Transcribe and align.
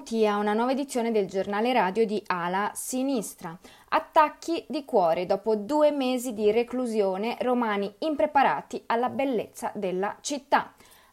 benvenuti 0.00 0.26
a 0.26 0.38
una 0.38 0.54
nuova 0.54 0.72
edizione 0.72 1.12
del 1.12 1.26
giornale 1.26 1.74
radio 1.74 2.06
di 2.06 2.22
Ala 2.26 2.70
Sinistra. 2.74 3.56
Attacchi 3.90 4.64
di 4.66 4.86
cuore 4.86 5.26
dopo 5.26 5.56
due 5.56 5.90
mesi 5.90 6.32
di 6.32 6.50
reclusione, 6.50 7.36
romani 7.40 7.92
impreparati 7.98 8.82
alla 8.86 9.10
bellezza 9.10 9.70
della 9.74 10.16
città. 10.22 10.72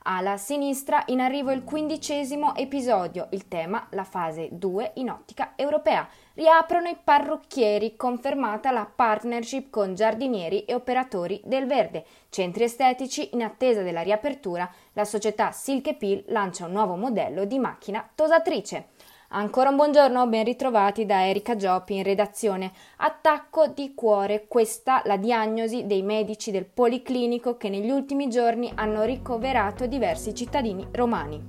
Ala 0.10 0.38
Sinistra 0.38 1.04
in 1.08 1.20
arrivo 1.20 1.52
il 1.52 1.66
quindicesimo 1.66 2.56
episodio, 2.56 3.28
il 3.32 3.50
tema 3.50 3.88
la 3.90 4.06
fase 4.06 4.48
2 4.54 4.92
in 4.96 5.10
ottica 5.10 5.52
europea. 5.58 6.08
Riaprono 6.34 6.88
i 6.88 6.96
parrucchieri, 7.04 7.98
confermata 7.98 8.72
la 8.72 8.90
partnership 8.90 9.70
con 9.70 9.96
giardinieri 9.96 10.64
e 10.64 10.74
operatori 10.76 11.42
del 11.44 11.66
verde. 11.66 12.06
Centri 12.30 12.64
estetici, 12.64 13.32
in 13.34 13.44
attesa 13.44 13.82
della 13.82 14.00
riapertura, 14.00 14.72
la 14.94 15.04
società 15.04 15.52
Silk 15.52 15.98
Peel 15.98 16.24
lancia 16.28 16.68
un 16.68 16.72
nuovo 16.72 16.96
modello 16.96 17.44
di 17.44 17.60
macchina 17.60 18.10
tosatrice. 18.16 18.88
Ancora 19.30 19.72
un 19.72 19.76
buongiorno, 19.76 20.26
ben 20.28 20.46
ritrovati 20.46 21.06
da 21.06 21.28
Erika 21.28 21.58
Gioppi 21.58 21.96
in 21.96 22.04
redazione. 22.04 22.72
Attacco 22.96 23.68
di 23.68 23.94
cuore, 23.94 24.46
questa 24.48 25.02
la 25.04 25.18
diagnosi 25.18 25.86
dei 25.86 26.02
medici 26.02 26.50
del 26.50 26.66
Policlinico 26.66 27.58
che 27.58 27.68
negli 27.68 27.90
ultimi 27.90 28.30
giorni 28.30 28.72
hanno 28.74 29.04
ricoverato 29.04 29.86
diversi 29.86 30.34
cittadini 30.34 30.88
romani. 30.94 31.44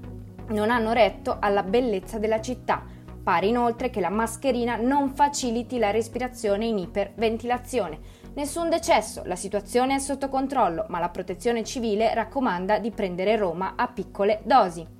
Non 0.48 0.70
hanno 0.70 0.92
retto 0.92 1.36
alla 1.38 1.62
bellezza 1.62 2.18
della 2.18 2.40
città. 2.40 2.82
Pare 3.22 3.46
inoltre 3.46 3.90
che 3.90 4.00
la 4.00 4.10
mascherina 4.10 4.74
non 4.74 5.10
faciliti 5.10 5.78
la 5.78 5.92
respirazione 5.92 6.64
in 6.64 6.78
iperventilazione. 6.78 8.00
Nessun 8.34 8.70
decesso, 8.70 9.22
la 9.24 9.36
situazione 9.36 9.94
è 9.94 9.98
sotto 10.00 10.28
controllo, 10.28 10.86
ma 10.88 10.98
la 10.98 11.10
protezione 11.10 11.62
civile 11.62 12.12
raccomanda 12.12 12.80
di 12.80 12.90
prendere 12.90 13.36
Roma 13.36 13.74
a 13.76 13.86
piccole 13.86 14.40
dosi. 14.42 14.97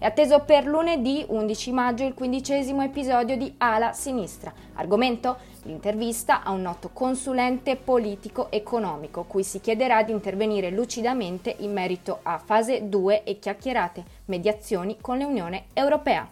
È 0.00 0.04
atteso 0.04 0.38
per 0.44 0.64
lunedì 0.64 1.24
11 1.26 1.72
maggio 1.72 2.04
il 2.04 2.14
quindicesimo 2.14 2.82
episodio 2.82 3.36
di 3.36 3.52
Ala 3.58 3.92
Sinistra. 3.92 4.52
Argomento? 4.74 5.38
L'intervista 5.64 6.44
a 6.44 6.52
un 6.52 6.62
noto 6.62 6.90
consulente 6.92 7.74
politico-economico, 7.74 9.24
cui 9.24 9.42
si 9.42 9.60
chiederà 9.60 10.04
di 10.04 10.12
intervenire 10.12 10.70
lucidamente 10.70 11.52
in 11.58 11.72
merito 11.72 12.20
a 12.22 12.38
fase 12.38 12.88
2 12.88 13.24
e 13.24 13.40
chiacchierate 13.40 14.04
mediazioni 14.26 14.98
con 15.00 15.18
l'Unione 15.18 15.64
Europea. 15.72 16.30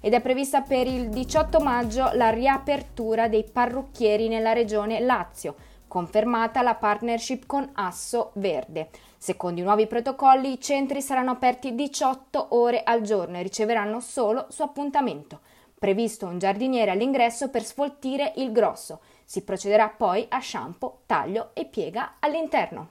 Ed 0.00 0.12
è 0.12 0.20
prevista 0.20 0.62
per 0.62 0.88
il 0.88 1.08
18 1.08 1.60
maggio 1.60 2.10
la 2.14 2.30
riapertura 2.30 3.28
dei 3.28 3.44
parrucchieri 3.44 4.26
nella 4.26 4.52
regione 4.52 4.98
Lazio 4.98 5.54
confermata 5.88 6.62
la 6.62 6.74
partnership 6.74 7.46
con 7.46 7.68
Asso 7.74 8.30
Verde. 8.34 8.90
Secondo 9.16 9.60
i 9.60 9.64
nuovi 9.64 9.86
protocolli 9.86 10.52
i 10.52 10.60
centri 10.60 11.00
saranno 11.00 11.32
aperti 11.32 11.74
18 11.74 12.48
ore 12.50 12.82
al 12.82 13.02
giorno 13.02 13.38
e 13.38 13.42
riceveranno 13.42 14.00
solo 14.00 14.46
su 14.50 14.62
appuntamento. 14.62 15.40
Previsto 15.78 16.26
un 16.26 16.38
giardiniere 16.38 16.90
all'ingresso 16.90 17.50
per 17.50 17.64
sfoltire 17.64 18.32
il 18.36 18.52
grosso. 18.52 19.00
Si 19.24 19.42
procederà 19.42 19.88
poi 19.88 20.26
a 20.28 20.40
shampoo, 20.40 21.00
taglio 21.06 21.50
e 21.52 21.64
piega 21.64 22.14
all'interno. 22.20 22.90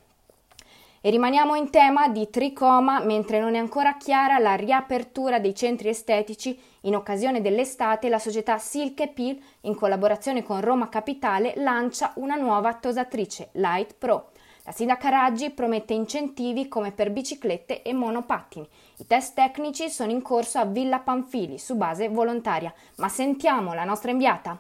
E 1.06 1.12
rimaniamo 1.12 1.54
in 1.54 1.70
tema 1.70 2.08
di 2.08 2.32
tricoma 2.32 3.00
mentre 3.00 3.40
non 3.40 3.54
è 3.54 3.60
ancora 3.60 3.96
chiara 3.96 4.40
la 4.40 4.56
riapertura 4.56 5.40
dei 5.40 5.54
centri 5.54 5.90
estetici. 5.90 6.60
In 6.86 6.96
occasione 6.96 7.42
dell'estate 7.42 8.10
la 8.10 8.20
società 8.20 8.60
Silk 8.60 9.08
Peel, 9.10 9.40
in 9.62 9.74
collaborazione 9.74 10.44
con 10.44 10.62
Roma 10.62 10.88
Capitale, 10.88 11.54
lancia 11.58 12.12
una 12.16 12.36
nuova 12.36 12.76
tosatrice, 12.76 13.50
Light 13.54 13.96
Pro. 13.98 14.30
La 14.66 14.72
sindaca 14.72 15.10
Raggi 15.10 15.50
promette 15.50 15.94
incentivi 15.94 16.68
come 16.68 16.92
per 16.92 17.10
biciclette 17.10 17.82
e 17.82 17.92
monopattini. 17.94 18.68
I 18.98 19.08
test 19.08 19.34
tecnici 19.34 19.90
sono 19.90 20.12
in 20.12 20.22
corso 20.22 20.60
a 20.60 20.66
Villa 20.66 21.00
Panfili 21.00 21.58
su 21.58 21.76
base 21.76 22.08
volontaria. 22.08 22.72
Ma 22.98 23.10
sentiamo 23.10 23.74
la 23.74 23.84
nostra 23.84 24.12
inviata. 24.12 24.56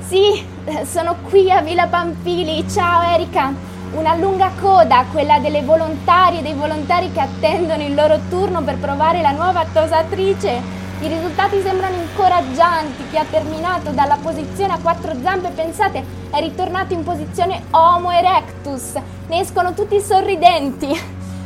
Sì, 0.00 0.42
sono 0.84 1.16
qui 1.28 1.50
a 1.50 1.60
Villa 1.60 1.88
Panfili. 1.88 2.66
Ciao 2.70 3.02
Erika 3.02 3.76
una 3.90 4.14
lunga 4.16 4.50
coda, 4.60 5.06
quella 5.10 5.38
delle 5.38 5.62
volontarie 5.62 6.40
e 6.40 6.42
dei 6.42 6.52
volontari 6.52 7.10
che 7.10 7.20
attendono 7.20 7.82
il 7.82 7.94
loro 7.94 8.18
turno 8.28 8.62
per 8.62 8.76
provare 8.76 9.22
la 9.22 9.30
nuova 9.30 9.64
tosatrice. 9.64 10.87
I 11.00 11.06
risultati 11.06 11.62
sembrano 11.62 11.94
incoraggianti. 11.94 13.08
Chi 13.08 13.18
ha 13.18 13.24
terminato 13.24 13.90
dalla 13.90 14.18
posizione 14.20 14.72
a 14.72 14.78
quattro 14.82 15.12
zampe, 15.22 15.50
pensate, 15.50 16.04
è 16.30 16.40
ritornato 16.40 16.92
in 16.92 17.04
posizione 17.04 17.62
Homo 17.70 18.10
erectus. 18.10 18.94
Ne 19.28 19.40
escono 19.40 19.74
tutti 19.74 20.00
sorridenti. 20.00 20.88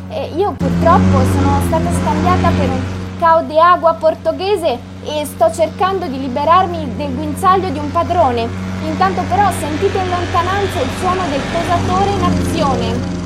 E 0.09 0.33
io 0.37 0.53
purtroppo 0.53 1.21
sono 1.33 1.61
stata 1.67 1.93
scambiata 1.93 2.49
per 2.49 2.69
un 2.71 2.81
cao 3.19 3.43
de 3.43 3.61
agua 3.61 3.93
portoghese 3.95 4.79
e 5.05 5.25
sto 5.27 5.53
cercando 5.53 6.07
di 6.07 6.19
liberarmi 6.19 6.97
del 6.97 7.15
guinzaglio 7.15 7.69
di 7.69 7.79
un 7.79 7.91
padrone. 7.93 8.49
Intanto 8.85 9.23
però 9.29 9.51
sentite 9.51 9.99
in 9.99 10.09
lontananza 10.09 10.81
il 10.81 10.91
suono 10.99 11.23
del 11.29 11.41
posatore 11.53 12.11
in 12.11 12.23
azione. 12.23 13.21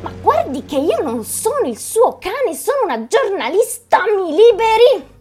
Ma 0.00 0.12
guardi 0.22 0.64
che 0.64 0.76
io 0.76 1.02
non 1.02 1.24
sono 1.24 1.66
il 1.66 1.76
suo 1.76 2.18
cane, 2.20 2.54
sono 2.54 2.84
una 2.84 3.06
giornalista, 3.08 3.98
mi 4.16 4.30
liberi! 4.30 5.13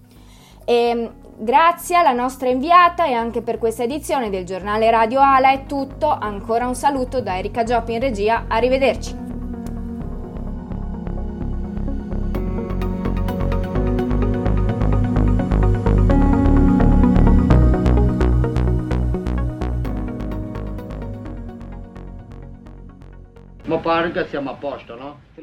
E 0.66 0.74
ehm, 0.74 1.12
grazie 1.38 1.98
alla 1.98 2.14
nostra 2.14 2.50
inviata 2.50 3.06
e 3.06 3.14
anche 3.14 3.42
per 3.42 3.58
questa 3.58 3.84
edizione 3.84 4.30
del 4.30 4.46
giornale 4.46 4.90
Radio 4.90 5.20
Ala 5.20 5.52
è 5.52 5.66
tutto. 5.66 6.08
Ancora 6.08 6.68
un 6.68 6.76
saluto 6.76 7.22
da 7.22 7.38
Erika 7.38 7.64
Gioppi 7.64 7.94
in 7.94 8.00
regia, 8.00 8.46
arrivederci. 8.48 9.22
Ma 23.66 23.78
pare 23.78 24.12
che 24.12 24.28
siamo 24.28 24.52
a 24.52 24.54
posto, 24.56 24.96
no? 24.96 25.32